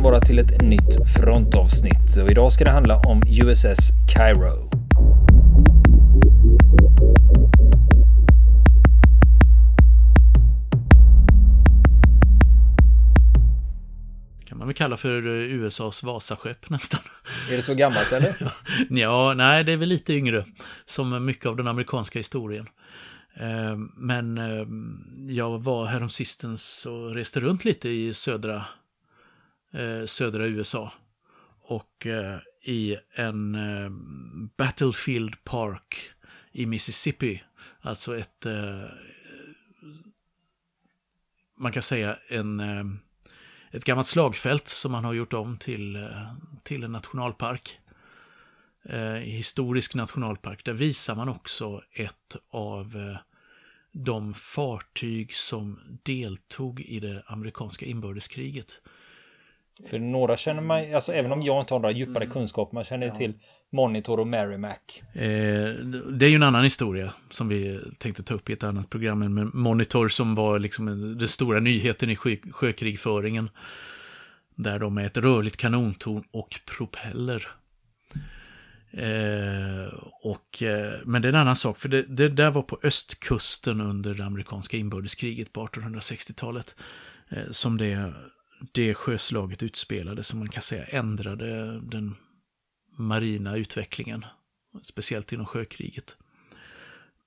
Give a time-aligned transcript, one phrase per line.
[0.00, 2.16] ni vara till ett nytt frontavsnitt.
[2.22, 4.70] Och idag ska det handla om USS Cairo.
[14.44, 17.00] kan man väl kalla för eh, USAs Vasaskepp nästan.
[17.50, 18.52] Är det så gammalt eller?
[19.00, 20.44] ja, nej, det är väl lite yngre,
[20.86, 22.68] som mycket av den amerikanska historien.
[23.34, 24.66] Eh, men eh,
[25.34, 28.64] jag var häromsistens och reste runt lite i södra,
[29.72, 30.92] Eh, södra USA.
[31.62, 33.90] Och eh, i en eh,
[34.56, 36.10] Battlefield Park
[36.52, 37.42] i Mississippi,
[37.80, 38.46] alltså ett,
[41.56, 42.60] man kan säga en
[43.70, 47.80] ett gammalt slagfält som man har gjort om till, eh, till en nationalpark.
[48.82, 50.64] Eh, historisk nationalpark.
[50.64, 53.18] Där visar man också ett av eh,
[53.92, 58.80] de fartyg som deltog i det amerikanska inbördeskriget.
[59.86, 62.32] För några känner man, alltså även om jag inte har några djupare mm.
[62.32, 63.14] kunskap, man känner ja.
[63.14, 63.34] till
[63.72, 65.02] Monitor och Merrimack.
[65.14, 65.20] Eh,
[66.12, 69.18] det är ju en annan historia som vi tänkte ta upp i ett annat program.
[69.34, 73.50] Men Monitor som var liksom den stora nyheten i sjö, sjökrigföringen.
[74.54, 77.48] Där de med ett rörligt kanontorn och propeller.
[78.92, 82.78] Eh, och, eh, men det är en annan sak, för det, det där var på
[82.82, 86.74] östkusten under det amerikanska inbördeskriget på 1860-talet.
[87.28, 88.12] Eh, som det
[88.72, 92.16] det sjöslaget utspelade som man kan säga ändrade den
[92.96, 94.24] marina utvecklingen,
[94.82, 96.16] speciellt inom sjökriget.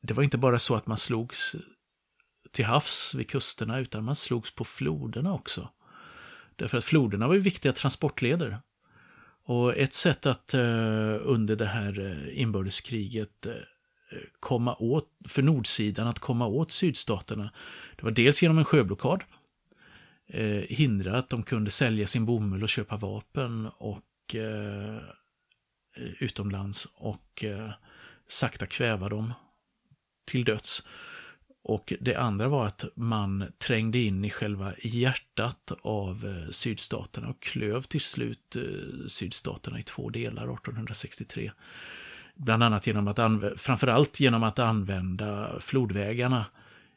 [0.02, 1.56] Det var inte bara så att man slogs
[2.52, 5.70] till havs vid kusterna, utan man slogs på floderna också.
[6.56, 8.58] Därför att floderna var ju viktiga transportleder.
[9.46, 13.54] Och ett sätt att eh, under det här eh, inbördeskriget eh,
[14.40, 17.54] komma åt, för nordsidan att komma åt sydstaterna,
[17.96, 19.24] det var dels genom en sjöblockad,
[20.34, 25.02] eh, hindra att de kunde sälja sin bomull och köpa vapen och eh,
[26.20, 27.72] utomlands och eh,
[28.28, 29.34] sakta kväva dem
[30.26, 30.84] till döds.
[31.64, 37.42] Och det andra var att man trängde in i själva hjärtat av eh, sydstaterna och
[37.42, 41.52] klöv till slut eh, sydstaterna i två delar 1863.
[42.36, 46.46] Bland annat genom att använda, framförallt genom att använda flodvägarna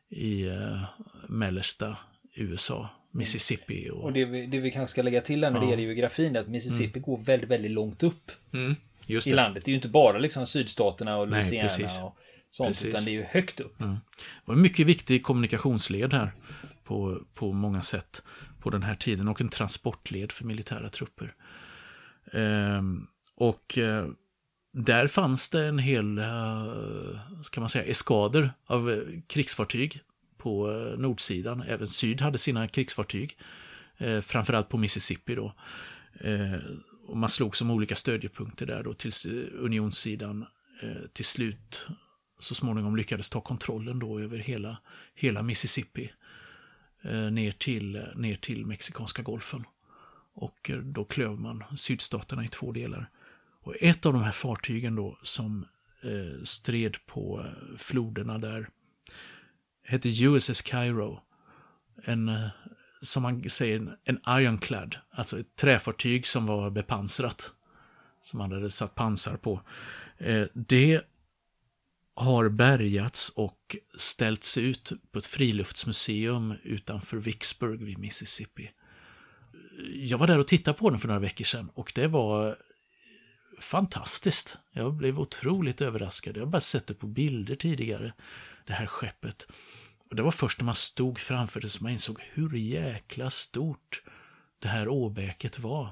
[0.08, 0.82] i eh,
[1.26, 1.96] mellersta
[2.34, 3.90] USA Mississippi.
[3.90, 6.36] Och, och det, vi, det vi kanske ska lägga till här när det gäller geografin
[6.36, 7.02] är att Mississippi mm.
[7.02, 8.74] går väldigt, väldigt långt upp mm.
[9.06, 9.64] i landet.
[9.64, 12.16] Det är ju inte bara liksom sydstaterna och Louisiana Nej, och
[12.50, 12.84] sånt, precis.
[12.84, 13.80] utan det är ju högt upp.
[13.80, 13.92] Mm.
[13.92, 16.32] Det var en mycket viktig kommunikationsled här
[16.84, 18.22] på, på många sätt
[18.60, 21.34] på den här tiden och en transportled för militära trupper.
[22.32, 23.06] Ehm,
[23.36, 24.06] och eh,
[24.72, 30.00] där fanns det en hel, eh, ska man säga, eskader av eh, krigsfartyg
[30.38, 31.62] på eh, nordsidan.
[31.62, 33.36] Även syd hade sina krigsfartyg.
[33.98, 35.54] Eh, framförallt på Mississippi då.
[36.20, 36.58] Eh,
[37.06, 40.46] och man slog som olika stödjepunkter där då tills eh, unionssidan
[40.82, 41.86] eh, till slut
[42.38, 44.78] så småningom lyckades ta kontrollen då över hela,
[45.14, 46.12] hela Mississippi
[47.30, 49.64] ner till, ner till Mexikanska golfen.
[50.34, 53.10] Och då klöv man sydstaterna i två delar.
[53.60, 55.66] Och ett av de här fartygen då som
[56.44, 57.46] stred på
[57.78, 58.68] floderna där
[59.86, 61.20] hette USS Cairo.
[62.04, 62.48] En, eh,
[63.02, 64.96] som man säger, en ironclad.
[65.10, 67.52] Alltså ett träfartyg som var bepansrat.
[68.22, 69.60] Som man hade satt pansar på.
[70.18, 71.02] Eh, det
[72.14, 78.70] har bärgats och ställts ut på ett friluftsmuseum utanför Vicksburg vid Mississippi.
[79.94, 82.56] Jag var där och tittade på den för några veckor sedan och det var
[83.58, 84.56] fantastiskt.
[84.72, 86.36] Jag blev otroligt överraskad.
[86.36, 88.12] Jag har bara sett det på bilder tidigare,
[88.66, 89.46] det här skeppet.
[90.10, 94.02] Och det var först när man stod framför det som man insåg hur jäkla stort
[94.58, 95.88] det här åbäket var.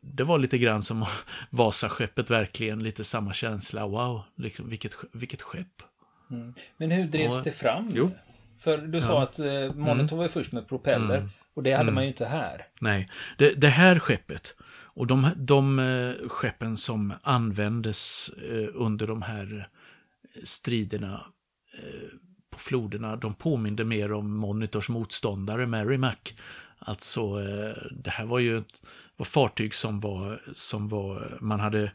[0.00, 1.06] Det var lite grann som
[1.50, 3.86] Vasaskeppet verkligen, lite samma känsla.
[3.86, 5.82] Wow, liksom, vilket, vilket skepp.
[6.30, 6.54] Mm.
[6.76, 7.90] Men hur drevs och, det fram?
[7.94, 8.10] Jo.
[8.58, 9.02] För du ja.
[9.02, 11.30] sa att eh, Monitor var först med propeller mm.
[11.54, 11.94] och det hade mm.
[11.94, 12.66] man ju inte här.
[12.80, 13.08] Nej,
[13.38, 14.56] det, det här skeppet
[14.94, 19.68] och de, de uh, skeppen som användes uh, under de här
[20.44, 21.26] striderna
[21.82, 22.29] på
[22.60, 26.34] floderna, de påminde mer om Monitors motståndare Merrimack.
[26.78, 28.82] Alltså, eh, det här var ju ett
[29.16, 31.92] var fartyg som var, som var, man hade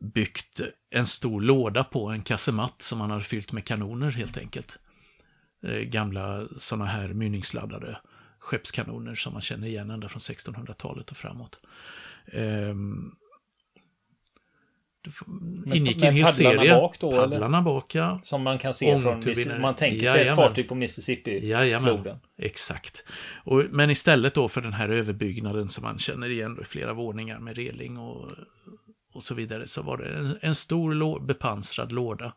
[0.00, 4.78] byggt en stor låda på, en kassematt som man hade fyllt med kanoner helt enkelt.
[5.62, 7.98] Eh, gamla sådana här mynningsladdade
[8.38, 11.60] skeppskanoner som man känner igen ända från 1600-talet och framåt.
[12.32, 13.14] Ehm,
[15.74, 16.74] Ingick en hel serie.
[16.74, 18.20] Bak då, paddlarna bak, ja.
[18.22, 20.28] Som man kan se från, man tänker sig Jajamän.
[20.28, 22.18] ett fartyg på Mississippi-floden.
[22.38, 23.04] Exakt.
[23.44, 27.38] Och, men istället då för den här överbyggnaden som man känner igen i flera våningar
[27.38, 28.30] med reling och,
[29.12, 32.32] och så vidare, så var det en, en stor bepansrad låda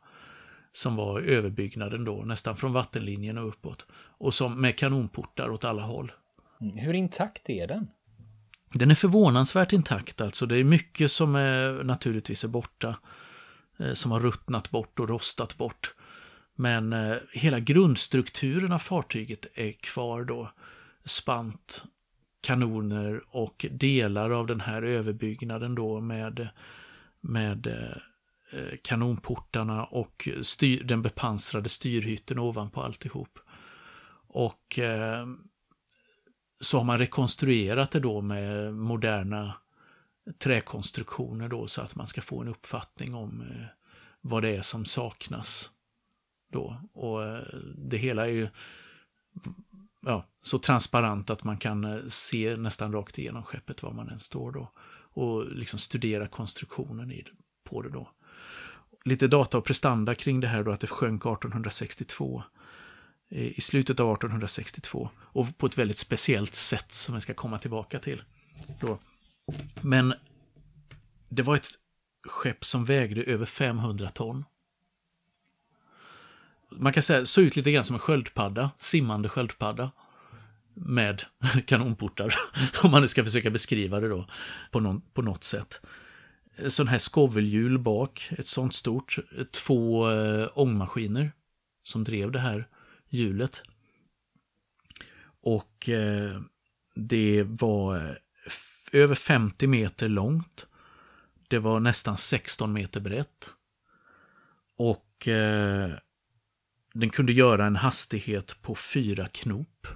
[0.74, 3.88] som var överbyggnaden då, nästan från vattenlinjen och uppåt.
[3.94, 6.12] Och som med kanonportar åt alla håll.
[6.62, 7.88] Mm, hur intakt är den?
[8.74, 10.46] Den är förvånansvärt intakt alltså.
[10.46, 12.96] Det är mycket som är, naturligtvis är borta.
[13.82, 15.94] Eh, som har ruttnat bort och rostat bort.
[16.56, 20.52] Men eh, hela grundstrukturen av fartyget är kvar då.
[21.06, 21.84] Spant,
[22.42, 26.48] kanoner och delar av den här överbyggnaden då med,
[27.22, 33.40] med eh, eh kanonportarna och styr, den bepansrade styrhytten ovanpå alltihop.
[34.28, 35.28] Och eh,
[36.62, 39.54] så har man rekonstruerat det då med moderna
[40.38, 43.66] träkonstruktioner då så att man ska få en uppfattning om eh,
[44.22, 45.70] vad det är som saknas.
[46.52, 46.82] Då.
[46.94, 47.44] Och eh,
[47.76, 48.50] det hela är ju
[50.00, 54.20] ja, så transparent att man kan eh, se nästan rakt igenom skeppet var man än
[54.20, 54.72] står då.
[55.14, 57.26] Och liksom studera konstruktionen i,
[57.64, 58.10] på det då.
[59.06, 62.44] Lite data och prestanda kring det här då att det sjönk 1862
[63.32, 67.60] Eh, i slutet av 1862 och på ett väldigt speciellt sätt som vi ska komma
[67.60, 68.24] tillbaka till.
[68.80, 69.00] Då.
[69.82, 70.14] Men
[71.30, 71.70] det var ett
[72.28, 74.46] skepp som vägde över 500 ton.
[76.72, 79.92] Man kan säga såg ut lite grann som en sköldpadda, simmande sköldpadda
[80.74, 81.24] med
[81.66, 82.34] kanonportar,
[82.84, 84.28] om man nu ska försöka beskriva det då
[84.72, 85.82] på, någon, på något sätt.
[86.68, 89.18] Sån här skovelhjul bak, ett sånt stort,
[89.52, 91.32] två eh, ångmaskiner
[91.84, 92.68] som drev det här
[93.12, 93.64] hjulet.
[95.42, 96.42] Och eh,
[96.96, 98.18] det var
[98.92, 100.66] över 50 meter långt.
[101.48, 103.50] Det var nästan 16 meter brett.
[104.78, 105.92] Och eh,
[106.94, 109.88] den kunde göra en hastighet på fyra knop.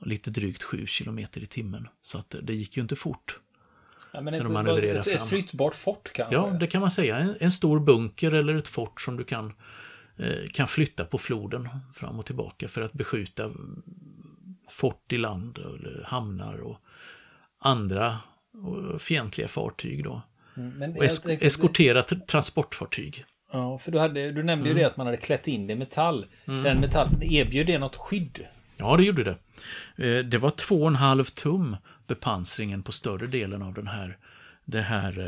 [0.00, 1.88] Lite drygt 7 kilometer i timmen.
[2.00, 3.40] Så att det gick ju inte fort.
[4.12, 6.34] Ja, men ett, ett, ett flyttbart fort kanske?
[6.34, 7.16] Ja, det kan man säga.
[7.16, 9.54] En, en, stor bunker eller ett fort som du kan Eh,
[10.52, 13.50] kan flytta på floden fram och tillbaka för att beskjuta
[14.68, 16.78] fort i land eller hamnar och
[17.58, 18.18] andra
[18.98, 20.22] fientliga fartyg då.
[20.56, 23.24] Mm, men och tänkte, eskortera transportfartyg.
[23.52, 24.82] Ja, för du, hade, du nämnde ju mm.
[24.82, 26.26] det att man hade klätt in det i metall.
[26.44, 26.62] Mm.
[26.62, 28.46] Den metallen, erbjöd det något skydd?
[28.76, 29.36] Ja, det gjorde det.
[30.06, 31.76] Eh, det var två och en halv tum
[32.06, 34.18] bepansringen på större delen av den här,
[34.64, 35.18] det här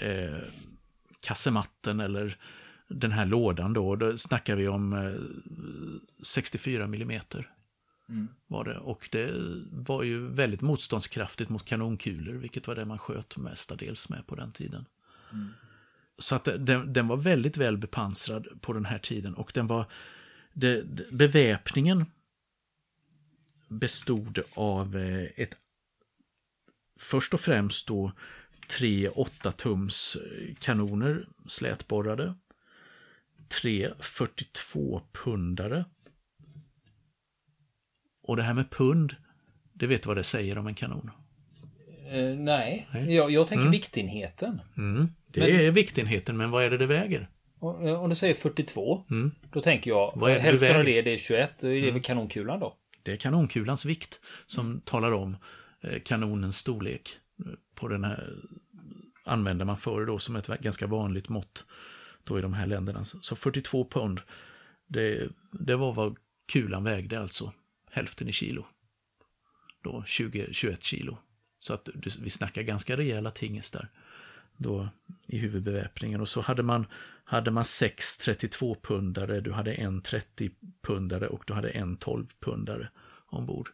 [0.00, 0.38] eh, eh
[1.20, 2.36] kasematten eller
[2.88, 7.50] den här lådan då, då snackar vi om eh, 64 millimeter.
[8.08, 8.28] Mm.
[8.46, 8.78] Var det.
[8.78, 9.30] Och det
[9.72, 14.52] var ju väldigt motståndskraftigt mot kanonkulor, vilket var det man sköt mestadels med på den
[14.52, 14.84] tiden.
[15.32, 15.48] Mm.
[16.18, 19.86] Så att den, den, var väldigt väl bepansrad på den här tiden och den var,
[20.52, 22.06] det, beväpningen
[23.68, 25.56] bestod av eh, ett,
[26.98, 28.12] först och främst då
[28.68, 32.34] tre 8 tums eh, kanoner slätborrade
[33.48, 35.84] tre 42-pundare.
[38.22, 39.16] Och det här med pund,
[39.72, 41.10] det vet du vad det säger om en kanon?
[42.12, 43.14] Uh, nej, nej.
[43.14, 43.72] Jag, jag tänker mm.
[43.72, 44.60] viktenheten.
[44.76, 45.08] Mm.
[45.26, 47.28] Det men, är viktenheten, men vad är det det väger?
[47.62, 49.30] Eh, om du säger 42, mm.
[49.52, 51.94] då tänker jag, vad är hälften av det, det är 21, det är mm.
[51.94, 52.76] väl kanonkulan då?
[53.02, 55.36] Det är kanonkulans vikt som talar om
[55.80, 57.10] eh, kanonens storlek.
[57.74, 58.34] På den här
[59.24, 61.64] använder man förr då som ett ganska vanligt mått
[62.28, 63.04] då i de här länderna.
[63.04, 64.20] Så 42 pund,
[64.86, 66.16] det, det var vad
[66.52, 67.52] kulan vägde alltså,
[67.90, 68.66] hälften i kilo.
[69.82, 71.18] Då 20-21 kilo.
[71.58, 71.88] Så att
[72.20, 73.88] vi snackar ganska rejäla tingest där.
[74.56, 74.88] Då
[75.26, 76.20] i huvudbeväpningen.
[76.20, 76.86] Och så hade man,
[77.24, 82.88] hade man sex 32-pundare, du hade en 30-pundare och du hade en 12-pundare
[83.26, 83.68] ombord.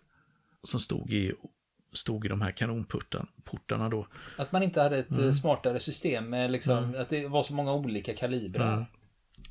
[0.63, 1.33] Som stod i
[1.95, 4.07] stod i de här kanonportarna då.
[4.37, 5.33] Att man inte hade ett mm.
[5.33, 7.01] smartare system med liksom, mm.
[7.01, 8.73] att det var så många olika kalibrar.
[8.73, 8.85] Mm.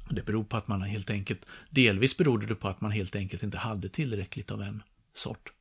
[0.09, 3.43] Det beror på att man helt enkelt, delvis berodde det på att man helt enkelt
[3.43, 4.83] inte hade tillräckligt av en
[5.13, 5.51] sort.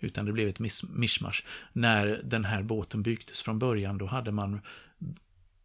[0.00, 1.44] Utan det blev ett mischmasch.
[1.72, 4.60] När den här båten byggdes från början, då hade man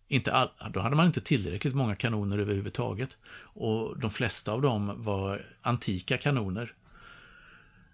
[0.08, 3.18] inte all, då hade man inte tillräckligt många kanoner överhuvudtaget.
[3.40, 6.74] Och de flesta av dem var antika kanoner.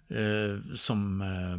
[0.08, 1.58] Eh, som eh,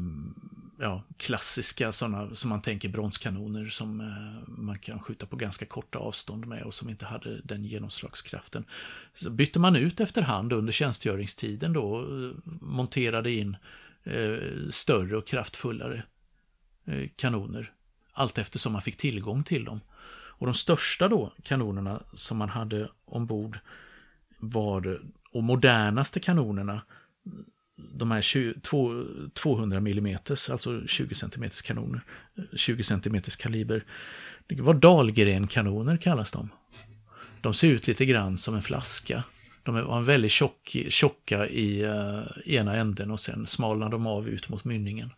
[0.78, 6.00] ja, klassiska sådana som man tänker bronskanoner som eh, man kan skjuta på ganska korta
[6.00, 8.66] avstånd med och som inte hade den genomslagskraften.
[9.14, 13.58] Så bytte man ut efterhand under tjänstgöringstiden då, och monterade in
[14.04, 14.38] eh,
[14.70, 16.04] större och kraftfullare
[16.86, 17.72] eh, kanoner
[18.16, 19.82] allt eftersom man fick tillgång till dem.
[20.38, 23.60] Och de största då kanonerna som man hade ombord
[24.38, 25.02] var,
[25.32, 26.82] och modernaste kanonerna,
[27.76, 28.54] de här 20,
[29.34, 32.02] 200 mm, alltså 20 cm kanoner,
[32.38, 33.84] eh, 20 cm kaliber.
[34.48, 36.50] Det var Dahlgren-kanoner kallas de.
[37.42, 39.24] De ser ut lite grann som en flaska.
[39.64, 44.50] De var väldigt tjock, tjocka i uh, ena änden och sen smalnade de av ut
[44.50, 45.10] mot mynningen.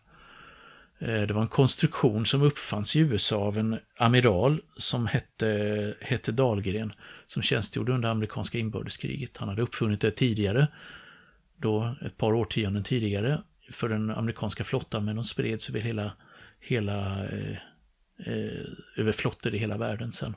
[1.02, 6.32] Uh, det var en konstruktion som uppfanns i USA av en amiral som hette, hette
[6.32, 6.92] Dahlgren,
[7.26, 9.36] som tjänstgjorde under amerikanska inbördeskriget.
[9.36, 10.68] Han hade uppfunnit det tidigare,
[11.58, 16.12] då ett par årtionden tidigare, för den amerikanska flottan, men de spreds över hela,
[16.60, 17.56] hela uh,
[18.96, 20.36] över flottor i hela världen sen.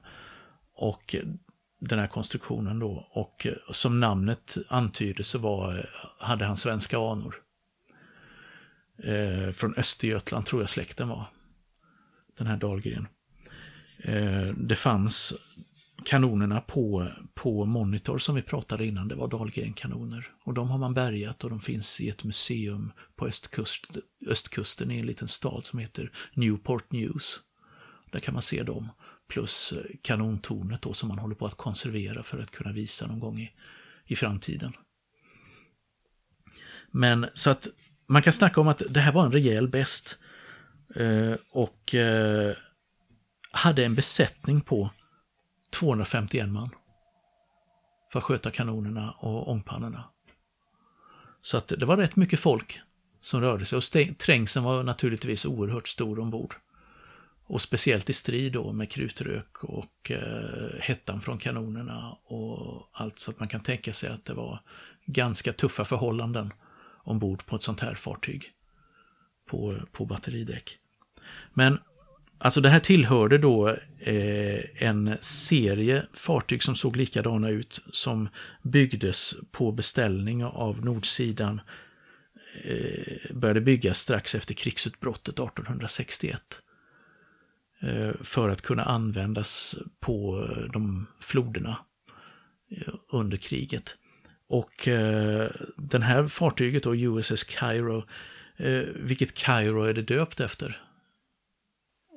[0.74, 1.16] Och
[1.80, 3.08] den här konstruktionen då.
[3.12, 7.36] Och som namnet antyder så var, hade han svenska anor.
[9.04, 11.25] Eh, från Östergötland tror jag släkten var.
[12.38, 13.08] Den här Dahlgren.
[14.04, 15.34] Eh, det fanns
[16.05, 20.27] kanonerna på, på Monitor som vi pratade innan, det var Dahlgren-kanoner.
[20.43, 25.00] Och de har man bärgat och de finns i ett museum på östkust, östkusten i
[25.00, 27.41] en liten stad som heter Newport News.
[28.12, 28.89] Där kan man se dem
[29.27, 33.20] plus eh, kanontornet då som man håller på att konservera för att kunna visa någon
[33.20, 33.51] gång i,
[34.05, 34.74] i framtiden.
[36.91, 37.67] Men så att
[38.08, 40.20] man kan snacka om att det här var en rejäl best
[40.96, 42.55] eh, och eh,
[43.51, 44.89] hade en besättning på
[45.80, 46.70] 251 man
[48.12, 50.04] för att sköta kanonerna och ångpannorna.
[51.42, 52.82] Så att det var rätt mycket folk
[53.22, 56.56] som rörde sig och trängseln var naturligtvis oerhört stor ombord.
[57.44, 63.32] Och speciellt i strid då med krutrök och eh, hettan från kanonerna och allt så
[63.32, 64.62] att man kan tänka sig att det var
[65.06, 66.54] ganska tuffa förhållanden
[67.04, 68.51] ombord på ett sånt här fartyg
[69.46, 70.78] på, på batteridäck.
[71.54, 71.80] Men
[72.41, 73.69] alltså det här tillhörde då
[74.00, 78.29] eh, en serie fartyg som såg likadana ut som
[78.62, 81.62] byggdes på beställning av Nordsidan
[82.63, 86.60] eh, började byggas strax efter krigsutbrottet 1861.
[87.81, 91.77] Eh, för att kunna användas på eh, de floderna
[92.71, 93.95] eh, under kriget.
[94.48, 98.03] Och eh, den här fartyget då, USS Cairo,
[98.57, 100.81] eh, vilket Cairo är det döpt efter?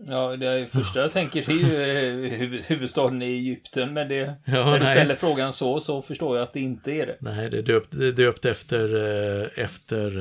[0.07, 4.87] Ja, det första jag tänker är ju huvudstaden i Egypten, men det, ja, när du
[4.87, 7.17] ställer frågan så, så förstår jag att det inte är det.
[7.21, 10.19] Nej, det är döpt, det är döpt efter, efter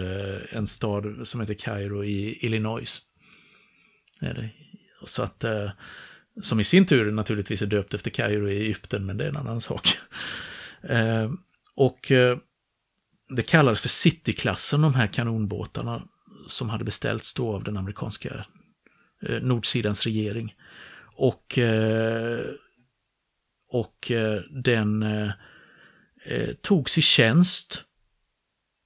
[0.52, 3.02] en stad som heter Cairo i Illinois.
[4.22, 4.50] Är det,
[5.06, 5.72] så att, eh,
[6.42, 9.38] som i sin tur naturligtvis är döpt efter Kairo i Egypten, men det är en
[9.38, 9.88] annan sak.
[10.90, 11.32] Eh,
[11.76, 12.38] och eh,
[13.36, 16.04] det kallades för Cityklassen, de här kanonbåtarna
[16.48, 18.46] som hade beställts då av den amerikanska
[19.26, 20.56] Eh, nordsidans regering.
[21.16, 22.46] Och, eh,
[23.68, 25.06] och eh, den
[26.62, 27.84] togs i tjänst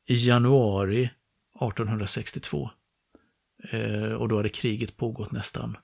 [0.08, 1.10] i januari
[1.56, 2.70] 1862.
[4.20, 5.78] Och då hade kriget pågått nästan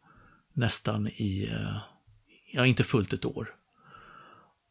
[0.53, 1.50] nästan i,
[2.53, 3.55] ja inte fullt ett år.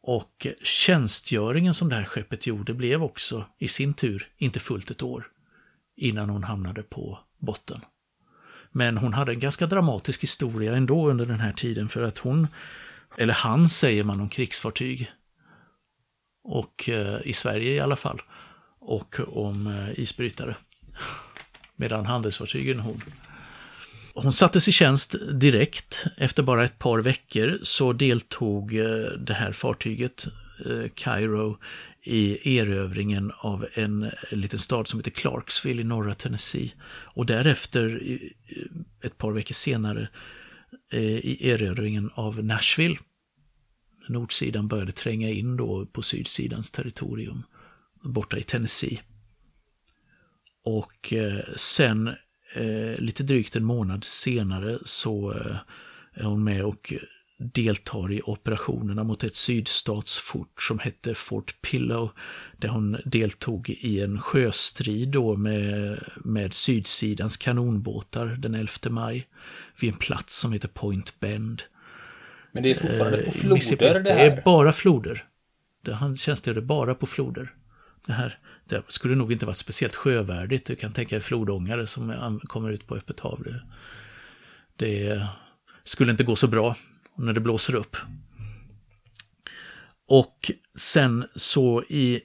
[0.01, 5.03] Och tjänstgöringen som det här skeppet gjorde blev också i sin tur inte fullt ett
[5.03, 5.31] år
[5.95, 7.81] innan hon hamnade på botten.
[8.75, 12.47] Men hon hade en ganska dramatisk historia ändå under den här tiden för att hon,
[13.17, 15.11] eller han säger man om krigsfartyg,
[16.43, 18.21] och eh, i Sverige i alla fall,
[18.79, 20.55] och om eh, isbrytare.
[21.75, 23.01] Medan handelsfartygen hon
[24.15, 26.05] hon sattes i tjänst direkt.
[26.17, 28.85] Efter bara ett par veckor så deltog eh,
[29.19, 30.27] det här fartyget,
[30.65, 31.57] eh, Cairo,
[32.03, 36.73] i erövringen av en liten stad som heter Clarksville i norra Tennessee.
[36.85, 38.19] Och därefter,
[39.01, 40.07] ett par veckor senare,
[40.91, 42.97] eh, i erövringen av Nashville.
[44.09, 47.43] Nordsidan började tränga in då på sydsidans territorium,
[48.01, 49.01] borta i Tennessee.
[50.63, 52.07] Och eh, sen
[52.55, 55.31] eh, lite drygt en månad senare så
[56.13, 56.93] är hon med och
[57.53, 62.11] deltar i operationerna mot ett sydstatsfort som hette Fort Pillow.
[62.57, 69.27] Där hon deltog i en sjöstrid då med, med sydsidans kanonbåtar den 11 maj.
[69.79, 71.63] Vid en plats som heter Point Bend.
[72.51, 74.29] Men det är fortfarande på eh, floder det här?
[74.29, 75.25] Det är bara floder.
[75.91, 77.53] Han tjänstgjorde bara på floder.
[78.05, 80.65] Det här det skulle nog inte vara speciellt sjövärdigt.
[80.65, 83.43] Du kan tänka dig flodångare som kommer ut på öppet hav.
[83.43, 83.59] Det,
[84.77, 85.27] det
[85.83, 86.75] skulle inte gå så bra
[87.17, 87.97] när det blåser upp.
[90.07, 92.21] Och sen så i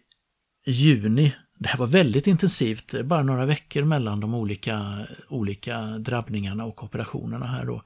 [0.67, 6.85] juni, det här var väldigt intensivt, bara några veckor mellan de olika, olika drabbningarna och
[6.85, 7.83] operationerna här då.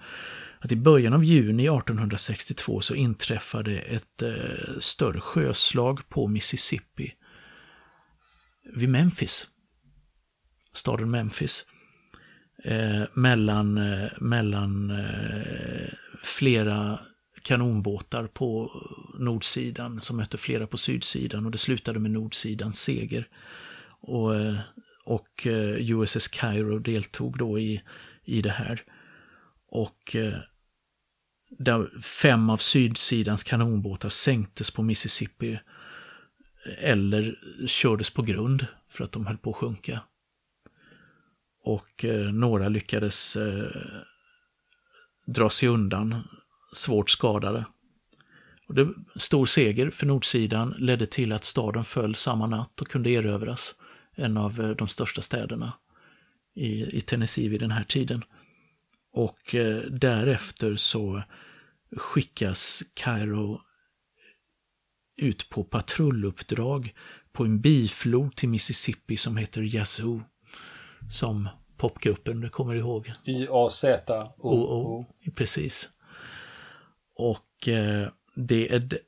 [0.58, 7.12] att i början av juni 1862 så inträffade ett eh, större sjöslag på Mississippi
[8.74, 9.48] vid Memphis.
[10.72, 11.66] Staden Memphis.
[12.64, 15.88] Eh, mellan eh, mellan eh,
[16.22, 16.98] flera
[17.42, 18.70] kanonbåtar på
[19.18, 23.28] nordsidan som mötte flera på sydsidan och det slutade med nordsidans seger.
[24.00, 24.58] Och, eh,
[25.04, 27.82] och eh, USS Cairo deltog då i,
[28.24, 28.82] i det här.
[29.68, 30.34] Och eh,
[31.58, 35.58] där fem av sydsidans kanonbåtar sänktes på Mississippi
[36.78, 40.00] eller kördes på grund för att de höll på att sjunka.
[41.64, 43.36] Och eh, några lyckades
[45.26, 46.28] dra sig undan
[46.72, 47.64] svårt skadade.
[48.66, 53.10] Och det, stor seger för nordsidan ledde till att staden föll samma natt och kunde
[53.10, 53.74] erövras,
[54.14, 55.72] en av eh, de största städerna
[56.54, 58.24] i, i Tennessee vid den här tiden.
[59.12, 61.22] Och eh, därefter så
[61.96, 63.60] skickas Cairo
[65.16, 66.94] ut på patrulluppdrag
[67.32, 70.22] på en biflod till Mississippi som heter Yazoo.
[71.10, 71.48] Som
[71.82, 73.12] popgruppen du kommer ihåg.
[73.24, 75.06] Y-A-Z-O-O.
[75.34, 75.88] Precis.
[77.16, 78.98] Och eh, det är,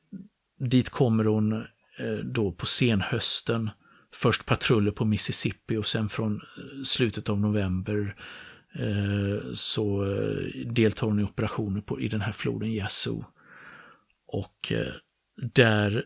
[0.59, 1.53] dit kommer hon
[1.97, 3.69] eh, då på senhösten.
[4.13, 8.15] Först patruller på Mississippi och sen från eh, slutet av november
[8.79, 13.25] eh, så eh, deltar hon i operationer på, i den här floden Yazoo.
[14.27, 14.93] Och eh,
[15.53, 16.05] där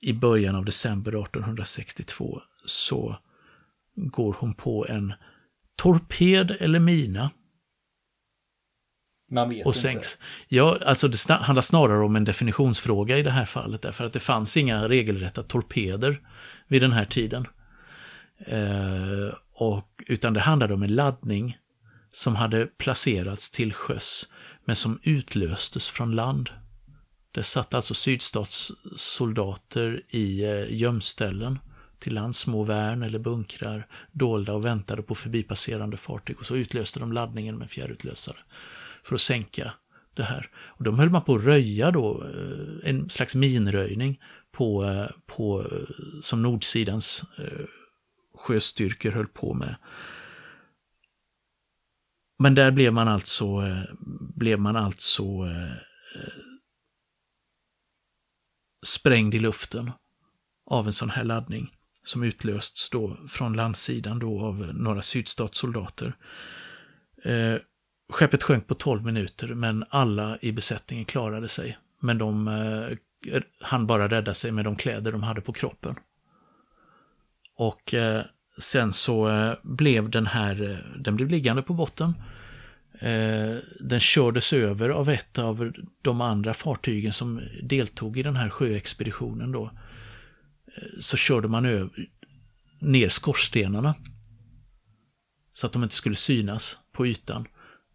[0.00, 3.16] i början av december 1862 så
[4.08, 5.12] går hon på en
[5.76, 7.30] torped eller mina.
[9.30, 10.14] Man vet och sänks.
[10.14, 10.24] Inte.
[10.48, 14.20] Ja, alltså det handlar snarare om en definitionsfråga i det här fallet, därför att det
[14.20, 16.20] fanns inga regelrätta torpeder
[16.68, 17.46] vid den här tiden.
[18.46, 21.58] Eh, och, utan det handlade om en laddning
[22.12, 24.28] som hade placerats till sjöss,
[24.64, 26.50] men som utlöstes från land.
[27.32, 31.58] Det satt alltså sydstatssoldater i eh, gömställen
[32.00, 37.00] till lands, små värn eller bunkrar, dolda och väntade på förbipasserande fartyg och så utlöste
[37.00, 38.38] de laddningen med fjärrutlösare
[39.02, 39.72] för att sänka
[40.14, 40.50] det här.
[40.56, 44.20] Och de höll man på att röja då, eh, en slags minröjning
[44.52, 47.24] på, eh, på, eh, som nordsidans
[48.34, 49.76] sjöstyrkor höll på med.
[52.38, 53.76] Men där blev man alltså,
[54.34, 55.22] blev man alltså
[58.86, 59.90] sprängd i luften
[60.66, 66.16] av en sån här laddning som utlösts då från landsidan då av några sydstatssoldater.
[67.24, 67.54] Eh,
[68.08, 71.78] skeppet sjönk på 12 minuter men alla i besättningen klarade sig.
[72.00, 75.94] Men de eh, hann bara rädda sig med de kläder de hade på kroppen.
[77.56, 78.24] Och eh,
[78.58, 82.14] sen så eh, blev den här, eh, den blev liggande på botten
[83.00, 88.48] Eh, den kördes över av ett av de andra fartygen som deltog i den här
[88.48, 89.52] sjöexpeditionen.
[89.52, 89.70] Då.
[90.76, 91.90] Eh, så körde man över,
[92.78, 93.94] ner skorstenarna.
[95.52, 97.46] Så att de inte skulle synas på ytan.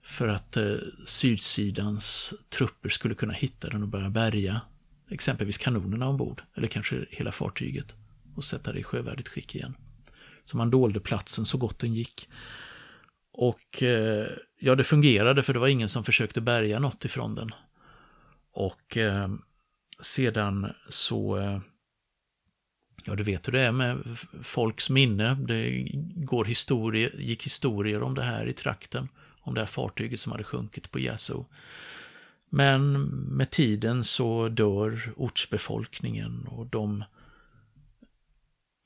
[0.03, 4.61] För att eh, sydsidans trupper skulle kunna hitta den och börja bärga
[5.09, 6.41] exempelvis kanonerna ombord.
[6.55, 7.93] Eller kanske hela fartyget.
[8.35, 9.77] Och sätta det i sjövärdigt skick igen.
[10.45, 12.29] Så man dolde platsen så gott den gick.
[13.31, 14.27] Och eh,
[14.59, 17.51] ja, det fungerade för det var ingen som försökte bärga något ifrån den.
[18.51, 19.29] Och eh,
[20.01, 21.59] sedan så, eh,
[23.05, 25.35] ja du vet hur det är med folks minne.
[25.35, 29.09] Det går historie, gick historier om det här i trakten.
[29.41, 31.45] Om det här fartyget som hade sjunkit på Yazoo.
[32.49, 37.03] Men med tiden så dör ortsbefolkningen och de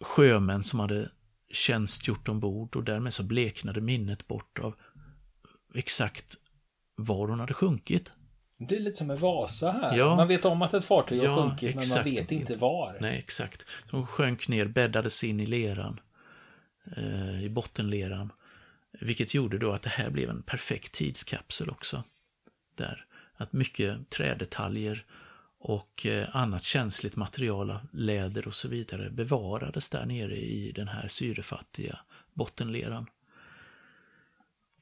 [0.03, 1.09] sjömän som hade
[1.51, 4.75] tjänstgjort ombord och därmed så bleknade minnet bort av
[5.73, 6.35] exakt
[6.95, 8.11] var hon hade sjunkit.
[8.59, 9.97] Det blir lite som med Vasa här.
[9.97, 12.97] Ja, man vet om att ett fartyg ja, har sjunkit men man vet inte var.
[12.99, 13.65] Nej, exakt.
[13.91, 15.99] Hon sjönk ner, bäddades in i leran.
[16.97, 18.31] Eh, I bottenleran.
[18.91, 22.03] Vilket gjorde då att det här blev en perfekt tidskapsel också.
[22.75, 23.05] Där.
[23.35, 25.05] Att mycket trädetaljer
[25.59, 31.07] och eh, annat känsligt material, läder och så vidare, bevarades där nere i den här
[31.07, 31.99] syrefattiga
[32.33, 33.09] bottenleran.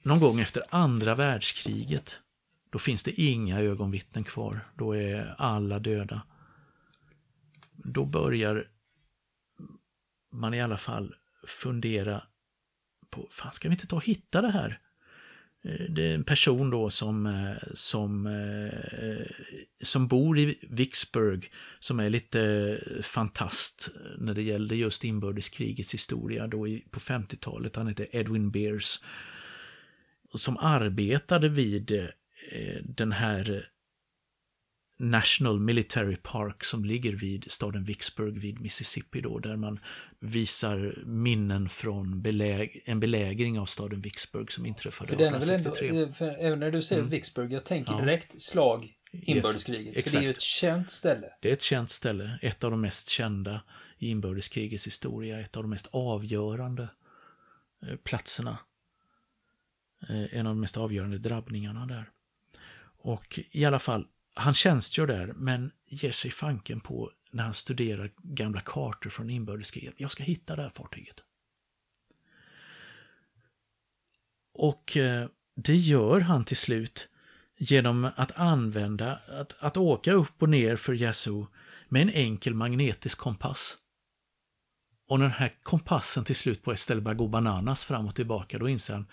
[0.01, 2.19] Någon gång efter andra världskriget,
[2.69, 4.59] då finns det inga ögonvittnen kvar.
[4.75, 6.21] Då är alla döda.
[7.73, 8.65] Då börjar
[10.31, 11.15] man i alla fall
[11.47, 12.23] fundera
[13.09, 14.79] på, fan ska vi inte ta och hitta det här?
[15.63, 19.27] Eh, det är en person då som, eh, som, eh,
[19.83, 26.67] som bor i Vicksburg som är lite fantast när det gällde just inbördeskrigets historia då
[26.91, 27.75] på 50-talet.
[27.75, 29.01] Han heter Edwin Beers.
[30.33, 32.09] Som arbetade vid
[32.83, 33.69] den här
[34.99, 39.79] National Military Park som ligger vid staden Vicksburg vid Mississippi då, där man
[40.19, 45.89] visar minnen från beläg en belägring av staden Vicksburg som inträffade för 1863.
[45.89, 47.11] Ändå, för även när du säger mm.
[47.11, 48.01] Vicksburg, jag tänker ja.
[48.01, 49.95] direkt slag inbördeskriget.
[49.95, 51.33] Yes, för det är ju ett känt ställe.
[51.41, 53.61] Det är ett känt ställe, ett av de mest kända
[53.97, 56.89] i inbördeskrigets historia, ett av de mest avgörande
[57.83, 58.59] eh, platserna.
[60.09, 62.09] Eh, en av de mest avgörande drabbningarna där.
[63.07, 68.11] Och i alla fall, han tjänstgör där men ger sig fanken på när han studerar
[68.17, 69.93] gamla kartor från inbördeskriget.
[69.97, 71.23] Jag ska hitta det här fartyget.
[74.53, 77.09] Och eh, det gör han till slut
[77.57, 81.47] genom att använda, att, att åka upp och ner för Yazoo
[81.89, 83.77] med en enkel magnetisk kompass.
[85.07, 88.15] Och när den här kompassen till slut på ett ställe börjar gå bananas fram och
[88.15, 89.05] tillbaka, då inser han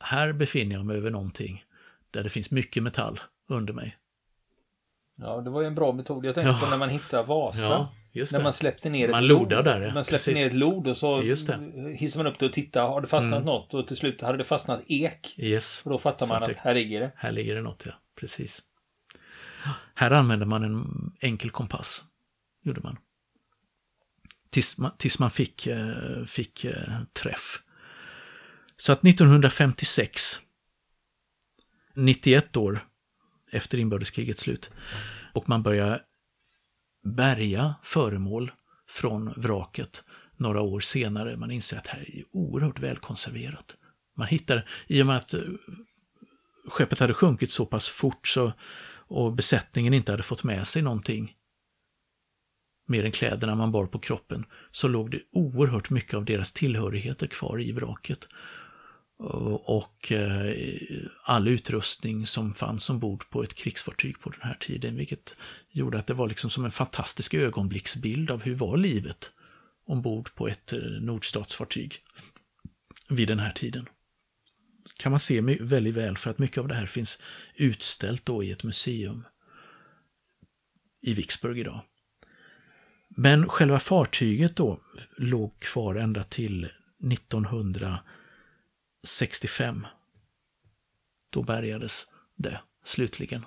[0.00, 1.64] här befinner jag mig över någonting
[2.10, 3.98] där det finns mycket metall under mig.
[5.20, 6.24] Ja, det var ju en bra metod.
[6.24, 6.64] Jag tänkte ja.
[6.64, 7.90] på när man hittar Vasa.
[8.12, 9.48] Ja, när man släppte ner man ett lod.
[9.48, 9.94] Där, ja.
[9.94, 10.44] Man släppte Precis.
[10.44, 12.88] ner ett lod och så hissade man upp det och tittade.
[12.88, 13.44] Har det fastnat mm.
[13.44, 13.74] något?
[13.74, 15.34] Och till slut hade det fastnat ek.
[15.36, 15.82] Yes.
[15.84, 17.12] Och då fattar man att här ligger det.
[17.16, 17.92] Här ligger det något, ja.
[18.20, 18.62] Precis.
[19.94, 22.04] Här använde man en enkel kompass.
[22.64, 22.96] Gjorde man.
[24.50, 27.62] Tills man, tills man fick, eh, fick eh, träff.
[28.76, 30.40] Så att 1956,
[31.98, 32.84] 91 år
[33.50, 34.70] efter inbördeskrigets slut,
[35.32, 36.02] och man börjar
[37.04, 38.52] bärga föremål
[38.88, 40.04] från vraket
[40.36, 41.36] några år senare.
[41.36, 43.76] Man inser att det här är oerhört välkonserverat.
[44.16, 45.40] Man hittar, i och med att eh,
[46.68, 48.52] skeppet hade sjunkit så pass fort så,
[48.90, 51.34] och besättningen inte hade fått med sig någonting
[52.86, 57.26] mer än kläderna man bar på kroppen, så låg det oerhört mycket av deras tillhörigheter
[57.26, 58.28] kvar i vraket
[59.18, 60.54] och eh,
[61.24, 65.36] all utrustning som fanns ombord på ett krigsfartyg på den här tiden, vilket
[65.70, 69.30] gjorde att det var liksom som en fantastisk ögonblicksbild av hur var livet
[69.86, 71.96] ombord på ett eh, nordstatsfartyg
[73.08, 73.88] vid den här tiden.
[74.96, 77.18] kan man se väldigt väl för att mycket av det här finns
[77.54, 79.24] utställt då i ett museum
[81.02, 81.80] i Vicksburg idag.
[83.08, 84.80] Men själva fartyget då
[85.16, 86.64] låg kvar ända till
[87.12, 87.98] 1900
[89.06, 89.86] 65.
[91.30, 92.06] Då bärgades
[92.36, 93.44] det slutligen.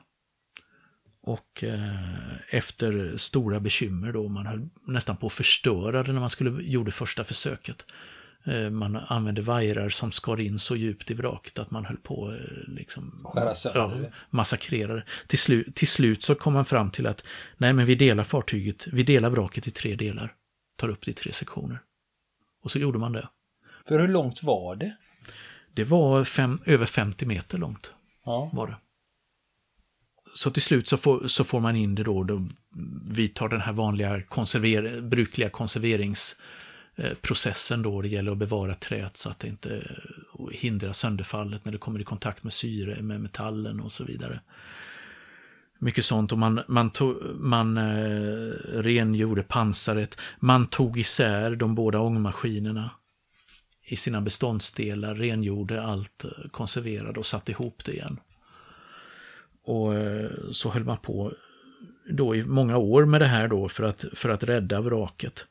[1.24, 6.30] Och eh, efter stora bekymmer då, man höll nästan på att förstöra det när man
[6.30, 7.86] skulle gjorde första försöket.
[8.44, 12.28] Eh, man använde vajrar som skar in så djupt i vraket att man höll på
[12.28, 16.92] att eh, liksom, Skära sönder ja, massakrera till, slu till slut så kom man fram
[16.92, 17.24] till att
[17.58, 20.36] nej men vi delar fartyget, vi delar vraket i tre delar.
[20.76, 21.80] Tar upp det i tre sektioner.
[22.64, 23.28] Och så gjorde man det.
[23.88, 24.96] För hur långt var det?
[25.73, 27.91] Det var fem, över 50 meter långt.
[28.25, 28.49] Ja.
[28.53, 28.75] Var det.
[30.34, 32.47] Så till slut så får, så får man in det då, då
[33.12, 38.01] vidtar den här vanliga konserver, brukliga konserveringsprocessen då.
[38.01, 39.97] Det gäller att bevara träet så att det inte
[40.51, 44.41] hindrar sönderfallet när det kommer i kontakt med syre, med metallen och så vidare.
[45.79, 50.19] Mycket sånt och man, man, tog, man eh, rengjorde pansaret.
[50.39, 52.89] Man tog isär de båda ångmaskinerna
[53.84, 58.20] i sina beståndsdelar, rengjorde allt, eh, konserverade och satte ihop det igen.
[59.63, 61.34] Och eh, så höll man på
[62.10, 65.46] då i många år med det här då för att, för att rädda vraket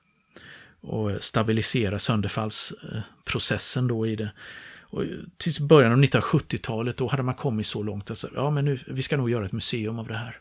[0.81, 4.33] och stabilisera sönderfallsprocessen då i det.
[4.81, 5.05] Och
[5.37, 9.03] till början av 1970-talet då hade man kommit så långt att ja, men nu, vi
[9.03, 10.41] ska nog göra ett museum av det här.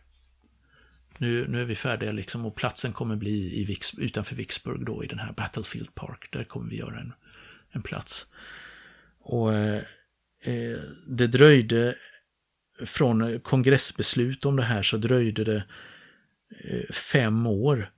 [1.17, 5.03] Nu, nu är vi färdiga liksom och platsen kommer bli i Vicks, utanför Vicksburg då
[5.03, 6.29] i den här Battlefield Park.
[6.31, 7.13] Där kommer vi göra en,
[7.71, 8.27] en plats.
[9.19, 9.83] Och eh,
[10.41, 11.95] eh, det dröjde
[12.85, 15.63] från kongressbeslut om det här så dröjde det
[16.63, 17.91] eh, fem år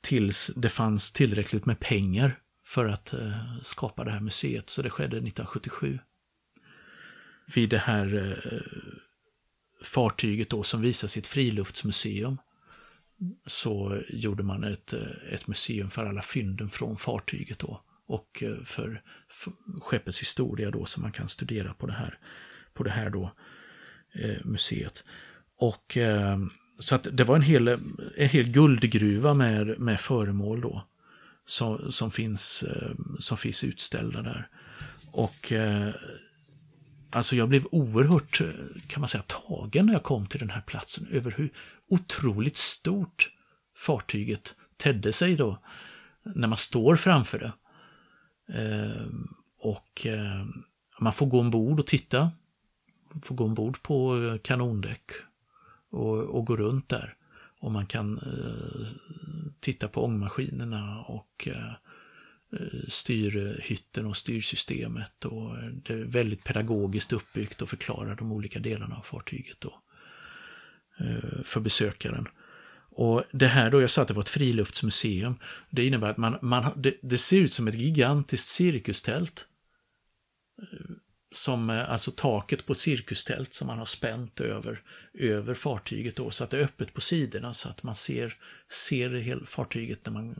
[0.00, 4.70] tills det fanns tillräckligt med pengar för att eh, skapa det här museet.
[4.70, 5.98] Så det skedde 1977.
[7.54, 8.60] Vid det här eh,
[9.82, 12.38] fartyget då som visas i ett friluftsmuseum
[13.46, 18.64] så gjorde man ett, eh, ett museum för alla fynden från fartyget då och eh,
[18.64, 22.18] för, för skeppets historia då som man kan studera på det här,
[22.74, 23.32] på det här då,
[24.12, 25.04] eh, museet.
[25.56, 26.38] Och eh,
[26.78, 27.68] så att det var en hel,
[28.16, 30.86] en hel guldgruva med, med föremål då
[31.46, 34.48] som, som, finns, eh, som finns utställda där.
[35.12, 35.94] Och eh,
[37.10, 38.48] alltså jag blev oerhört, eh,
[38.88, 41.50] kan man säga, tagen när jag kom till den här platsen över hur
[41.88, 43.30] otroligt stort
[43.76, 45.62] fartyget tedde sig då
[46.22, 47.52] när man står framför det.
[48.54, 50.46] Ehm, och eh,
[51.00, 52.30] man får gå ombord och titta
[53.12, 55.10] Man får gå ombord på eh, kanondäck
[55.90, 57.14] och, och gå runt där.
[57.60, 58.88] Och man kan eh,
[59.60, 61.48] titta på ångmaskinerna och
[62.88, 65.24] styrhytten och styrsystemet.
[65.24, 69.82] Och det är väldigt pedagogiskt uppbyggt och förklarar de olika delarna av fartyget då,
[71.44, 72.28] för besökaren.
[72.90, 75.38] Och det här då, jag sa att det var ett friluftsmuseum.
[75.70, 79.46] Det innebär att man, man, det, det ser ut som ett gigantiskt cirkustält.
[80.62, 80.90] Eh,
[81.32, 84.82] som eh, alltså taket på ett cirkustält som man har spänt över,
[85.14, 88.36] över fartyget då, så att det är öppet på sidorna så att man ser,
[88.88, 90.34] ser hela fartyget när man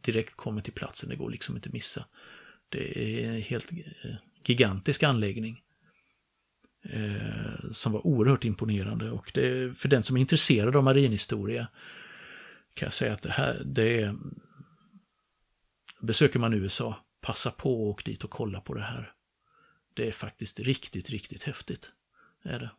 [0.00, 1.08] direkt kommer till platsen.
[1.08, 2.04] Det går liksom inte missa.
[2.68, 5.63] Det är en helt eh, gigantisk anläggning.
[6.92, 11.66] Eh, som var oerhört imponerande och det, för den som är intresserad av marinhistoria
[12.74, 14.16] kan jag säga att det här, det är,
[16.00, 19.12] besöker man USA, passa på att åka dit och kolla på det här.
[19.94, 21.92] Det är faktiskt riktigt, riktigt häftigt.
[22.42, 22.70] Är det.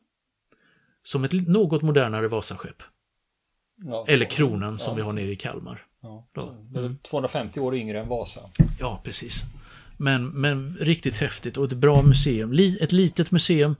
[1.03, 2.83] Som ett något modernare Vasaskepp.
[3.75, 4.95] Ja, Eller Kronan som ja.
[4.95, 5.85] vi har nere i Kalmar.
[6.01, 8.49] Ja, det är 250 år yngre än Vasa.
[8.79, 9.43] Ja, precis.
[9.97, 12.53] Men, men riktigt häftigt och ett bra museum.
[12.81, 13.75] Ett litet museum,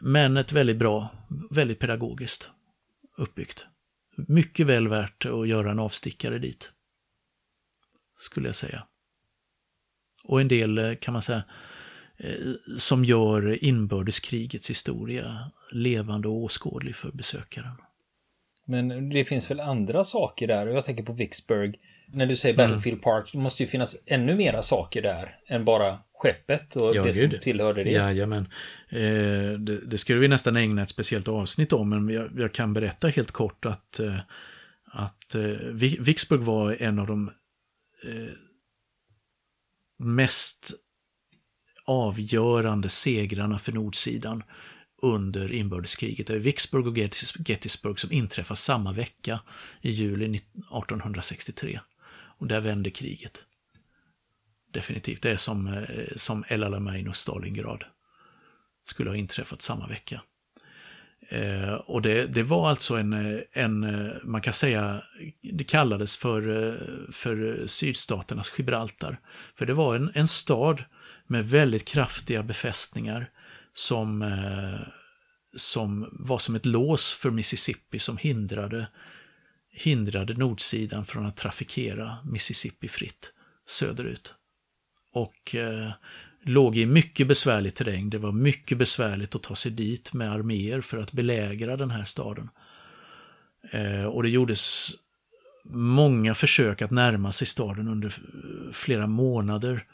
[0.00, 1.08] men ett väldigt bra,
[1.50, 2.50] väldigt pedagogiskt
[3.16, 3.66] uppbyggt.
[4.16, 6.72] Mycket väl värt att göra en avstickare dit.
[8.18, 8.86] Skulle jag säga.
[10.24, 11.42] Och en del, eh, kan man säga,
[12.16, 17.76] eh, som gör inbördeskrigets historia levande och åskådlig för besökaren.
[18.64, 21.80] Men det finns väl andra saker där och jag tänker på Vicksburg.
[22.12, 23.02] När du säger Battlefield mm.
[23.02, 27.12] Park, det måste ju finnas ännu mera saker där än bara skeppet och ja, det
[27.12, 27.30] gud.
[27.30, 27.90] som tillhörde det.
[27.90, 28.48] Jajamän.
[28.88, 32.72] Eh, det, det skulle vi nästan ägna ett speciellt avsnitt om, men jag, jag kan
[32.72, 34.18] berätta helt kort att, eh,
[34.84, 35.42] att eh,
[36.00, 37.30] Vicksburg var en av de
[38.04, 38.32] eh,
[39.98, 40.72] mest
[41.84, 44.42] avgörande segrarna för nordsidan
[45.02, 46.26] under inbördeskriget.
[46.26, 46.98] Det är Vicksburg och
[47.48, 49.40] Gettysburg som inträffar samma vecka
[49.80, 51.80] i juli 1863.
[52.42, 53.44] Och där vänder kriget.
[54.72, 55.22] Definitivt.
[55.22, 57.84] Det är som, eh, som El Alamein och Stalingrad
[58.84, 60.22] skulle ha inträffat samma vecka.
[61.28, 65.02] Eh, och det, det, var alltså en, eh, en, eh, man kan säga,
[65.42, 66.42] det kallades för,
[67.12, 69.20] för sydstaternas Gibraltar.
[69.54, 70.84] För det var en, en stad
[71.26, 73.30] med väldigt kraftiga befästningar
[73.72, 74.80] som, eh,
[75.56, 78.86] som var som ett lås för Mississippi som hindrade,
[79.72, 83.32] hindrade nordsidan från att trafikera Mississippi fritt
[83.66, 84.34] söderut.
[85.12, 85.90] Och eh,
[86.42, 88.10] låg i mycket besvärlig terräng.
[88.10, 92.04] Det var mycket besvärligt att ta sig dit med arméer för att belägra den här
[92.04, 92.50] staden.
[93.70, 94.90] Eh, och det gjordes
[95.64, 98.14] många försök att närma sig staden under
[98.72, 99.86] flera månader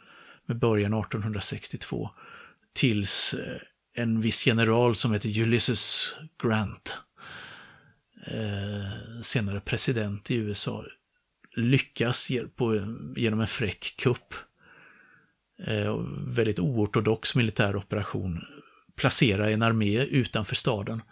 [0.47, 2.11] med början 1862
[2.73, 3.61] tills eh,
[3.95, 6.99] en viss general som heter Ulysses Grant,
[8.31, 10.85] eh, senare president i USA,
[11.57, 12.31] lyckas
[13.17, 14.35] genom en fräck kupp,
[15.67, 18.45] eh, väldigt oortodox militär operation,
[18.97, 21.03] placera en armé utanför staden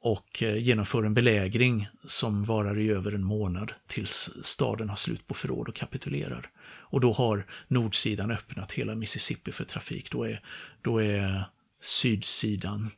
[0.00, 5.26] och eh, genomför en belägring som varar i över en månad tills staden har slut
[5.26, 6.50] på förråd och kapitulerar.
[6.62, 10.10] Och då har nordsidan öppnat hela Mississippi för trafik.
[10.10, 10.42] Då är,
[10.82, 11.44] då är
[11.82, 12.90] sydsidan,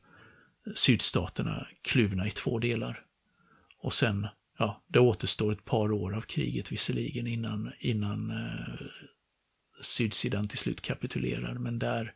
[0.74, 3.04] sydstaterna kluvna i två delar.
[3.82, 8.86] Och sen, ja, det återstår ett par år av kriget visserligen innan, innan eh,
[9.82, 11.54] sydsidan till slut kapitulerar.
[11.54, 12.14] Men där,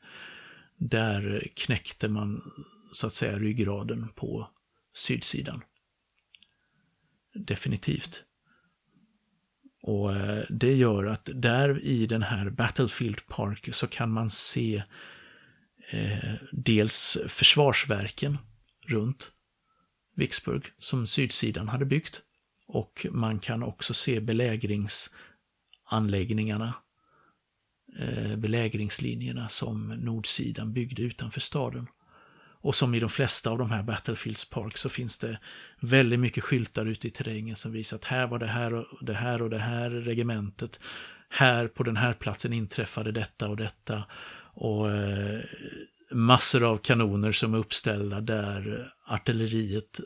[0.76, 2.52] där knäckte man
[2.92, 4.50] så att säga ryggraden på
[4.94, 5.62] sydsidan.
[7.34, 8.24] Definitivt.
[9.82, 14.82] Och eh, det gör att där i den här Battlefield Park så kan man se
[15.90, 18.38] eh, dels försvarsverken
[18.86, 19.32] runt
[20.16, 22.22] Vicksburg som sydsidan hade byggt.
[22.66, 26.74] Och man kan också se belägringsanläggningarna,
[27.98, 31.86] eh, belägringslinjerna som nordsidan byggde utanför staden.
[32.60, 35.38] Och som i de flesta av de här Battlefields Park så finns det
[35.80, 39.14] väldigt mycket skyltar ute i terrängen som visar att här var det här och det
[39.14, 40.80] här och det här regementet.
[41.28, 44.04] Här på den här platsen inträffade detta och detta.
[44.54, 45.40] Och eh,
[46.10, 50.00] massor av kanoner som är uppställda där artilleriet,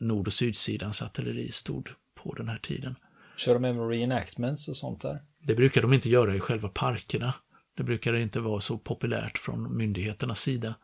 [0.00, 2.96] nord och sydsidans artilleri stod på den här tiden.
[3.36, 5.22] Kör de med reenactments och sånt där?
[5.42, 7.34] Det brukar de inte göra i själva parkerna.
[7.76, 10.74] Det brukar inte vara så populärt från myndigheternas sida.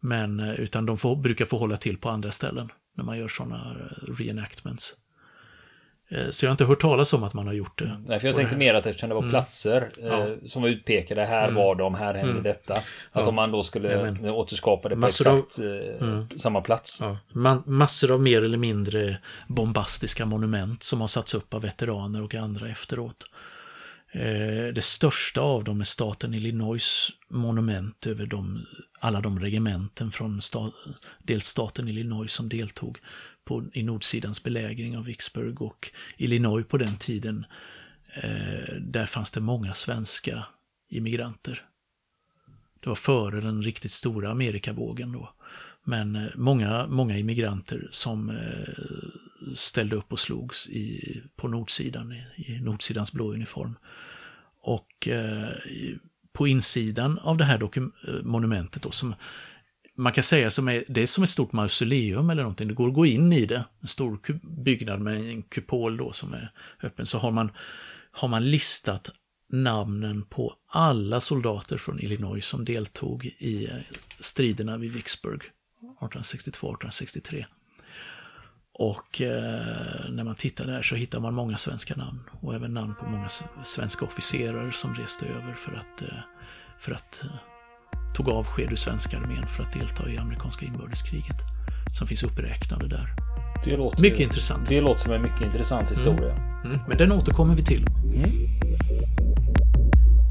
[0.00, 3.28] Men, eh, utan de får, brukar få hålla till på andra ställen när man gör
[3.28, 4.96] sådana eh, reenactments.
[6.14, 8.00] Eh, så jag har inte hört talas om att man har gjort det.
[8.06, 9.30] Nej, för jag tänkte mer att eftersom det var mm.
[9.30, 10.48] platser mm.
[10.48, 11.54] som var utpekade, här mm.
[11.54, 12.42] var de, här hände mm.
[12.42, 12.74] detta.
[12.74, 13.26] Att ja.
[13.26, 14.30] om man då skulle Amen.
[14.30, 16.28] återskapa det på massor exakt av, mm.
[16.36, 17.02] samma plats.
[17.02, 17.62] Ja.
[17.66, 19.16] massor av mer eller mindre
[19.48, 23.26] bombastiska monument som har satts upp av veteraner och andra efteråt.
[24.12, 28.66] Eh, det största av dem är staten Illinois monument över de,
[29.00, 30.72] alla de regementen från stat,
[31.22, 32.98] delstaten Illinois som deltog
[33.44, 37.46] på, i nordsidans belägring av Vicksburg och Illinois på den tiden.
[38.14, 40.44] Eh, där fanns det många svenska
[40.88, 41.64] immigranter.
[42.80, 45.34] Det var före den riktigt stora Amerikavågen då.
[45.84, 52.24] Men eh, många, många immigranter som eh, ställde upp och slogs i, på nordsidan, i,
[52.36, 53.76] i nordsidans blå uniform.
[54.60, 55.48] Och eh,
[56.32, 59.14] på insidan av det här eh, monumentet då, som
[59.96, 62.68] man kan säga som är, det är som ett stort mausoleum eller någonting.
[62.68, 63.64] Det går att gå in i det.
[63.80, 64.18] En stor
[64.62, 66.52] byggnad med en kupol då som är
[66.82, 67.06] öppen.
[67.06, 67.50] Så har man,
[68.10, 69.10] har man listat
[69.48, 73.76] namnen på alla soldater från Illinois som deltog i eh,
[74.20, 75.42] striderna vid Vicksburg
[76.00, 77.44] 1862-1863.
[78.74, 82.94] Och eh, när man tittar där så hittar man många svenska namn och även namn
[82.94, 83.28] på många
[83.64, 86.18] svenska officerare som reste över för att, eh,
[86.78, 87.51] för att eh,
[88.14, 91.36] tog avsked ur svenska armén för att delta i amerikanska inbördeskriget.
[91.98, 93.14] Som finns uppräknade där.
[93.64, 94.68] Det låter, mycket intressant.
[94.68, 96.32] Det låter som en mycket intressant historia.
[96.32, 96.64] Mm.
[96.64, 96.78] Mm.
[96.88, 97.86] Men den återkommer vi till.
[98.04, 98.30] Mm.